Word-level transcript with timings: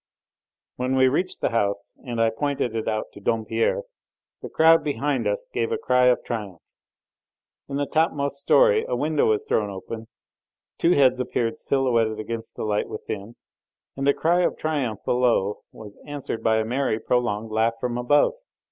When 0.77 0.95
we 0.95 1.07
reached 1.07 1.41
the 1.41 1.51
house 1.51 1.93
and 2.03 2.19
I 2.19 2.31
pointed 2.31 2.75
it 2.75 2.87
out 2.87 3.11
to 3.13 3.19
Dompierre, 3.19 3.83
the 4.41 4.49
crowd 4.49 4.83
behind 4.83 5.27
us 5.27 5.47
gave 5.53 5.71
a 5.71 5.77
cry 5.77 6.07
of 6.07 6.23
triumph. 6.23 6.63
In 7.69 7.75
the 7.75 7.85
topmost 7.85 8.37
storey 8.37 8.83
a 8.87 8.95
window 8.95 9.27
was 9.27 9.43
thrown 9.47 9.69
open, 9.69 10.07
two 10.79 10.93
heads 10.93 11.19
appeared 11.19 11.59
silhouetted 11.59 12.17
against 12.19 12.55
the 12.55 12.63
light 12.63 12.89
within, 12.89 13.35
and 13.95 14.07
the 14.07 14.13
cry 14.15 14.41
of 14.41 14.57
triumph 14.57 15.01
below 15.05 15.61
was 15.71 15.95
answered 16.07 16.41
by 16.41 16.57
a 16.57 16.65
merry, 16.65 16.99
prolonged 16.99 17.51
laugh 17.51 17.73
from 17.79 17.99
above. 17.99 18.33